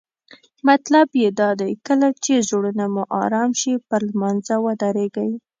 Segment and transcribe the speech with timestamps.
[0.67, 5.31] مطلب یې دا دی کله چې زړونه مو آرام شي پر لمانځه ودریږئ.